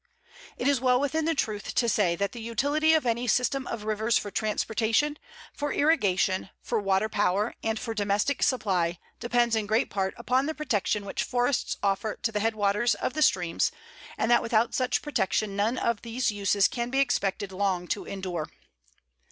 It 0.57 0.67
is 0.67 0.81
well 0.81 0.99
within 0.99 1.25
the 1.25 1.35
truth 1.35 1.75
to 1.75 1.87
say 1.87 2.15
that 2.15 2.31
the 2.31 2.41
utility 2.41 2.95
of 2.95 3.05
any 3.05 3.27
system 3.27 3.67
of 3.67 3.83
rivers 3.83 4.17
for 4.17 4.31
transportation, 4.31 5.15
for 5.53 5.71
irrigation, 5.71 6.49
for 6.59 6.79
waterpower, 6.81 7.53
and 7.63 7.77
for 7.77 7.93
domestic 7.93 8.41
supply 8.41 8.97
depends 9.19 9.55
in 9.55 9.67
great 9.67 9.91
part 9.91 10.15
upon 10.17 10.47
the 10.47 10.55
protection 10.55 11.05
which 11.05 11.21
forests 11.21 11.77
offer 11.83 12.15
to 12.23 12.31
the 12.31 12.39
headwaters 12.39 12.95
of 12.95 13.13
the 13.13 13.21
streams, 13.21 13.71
and 14.17 14.31
that 14.31 14.41
without 14.41 14.73
such 14.73 15.03
protection 15.03 15.55
none 15.55 15.77
of 15.77 16.01
these 16.01 16.31
uses 16.31 16.67
can 16.67 16.89
be 16.89 16.97
expected 16.97 17.51
long 17.51 17.87
to 17.89 18.03
endure. 18.05 18.49